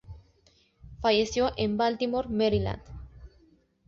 Falleció 0.99 1.51
en 1.57 1.77
Baltimore, 1.77 2.27
Maryland. 2.27 2.81